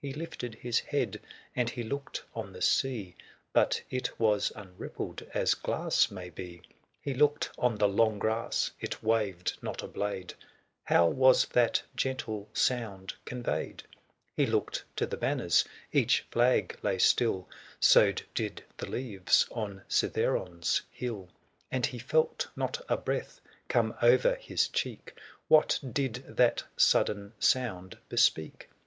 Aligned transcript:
He 0.00 0.14
lifted 0.14 0.54
his 0.54 0.80
head, 0.80 1.20
and 1.54 1.68
he 1.68 1.82
looked 1.82 2.22
on 2.34 2.50
the 2.50 2.62
sea, 2.62 3.14
But 3.52 3.82
it 3.90 4.18
was 4.18 4.50
unrippled 4.56 5.20
as 5.34 5.52
glass 5.52 6.10
may 6.10 6.30
be; 6.30 6.62
He 7.02 7.12
looked 7.12 7.50
on 7.58 7.76
the 7.76 7.86
long 7.86 8.18
grass— 8.18 8.70
it 8.80 9.02
waved 9.02 9.58
not 9.60 9.82
a 9.82 9.86
blade; 9.86 10.32
How*was 10.84 11.44
that 11.48 11.82
gentle 11.94 12.48
sound 12.54 13.12
conveyed 13.26 13.82
i* 13.84 14.46
481 14.46 14.46
He 14.46 14.46
looked 14.46 14.84
to 14.96 15.04
the 15.04 15.18
banners— 15.18 15.62
each 15.92 16.22
flag 16.30 16.78
lay 16.82 16.98
still, 16.98 17.46
So 17.78 18.14
did 18.34 18.64
the 18.78 18.86
leaves 18.88 19.46
on 19.50 19.82
Cithzeron's 19.90 20.80
hill, 20.90 21.28
And 21.70 21.84
he 21.84 21.98
felt 21.98 22.48
not 22.56 22.80
a 22.88 22.96
breath 22.96 23.42
come 23.68 23.94
over 24.00 24.36
his 24.36 24.68
cheek; 24.68 25.18
What 25.48 25.78
did 25.92 26.14
that 26.38 26.64
sudden 26.78 27.34
sound 27.38 27.98
bespeak 28.08 28.70